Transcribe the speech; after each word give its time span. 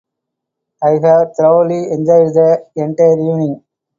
I 0.81 0.93
have 1.03 1.35
thoroughly 1.37 1.75
enjoyed 1.91 2.33
the 2.33 2.65
entire 2.75 3.19
evening. 3.19 3.63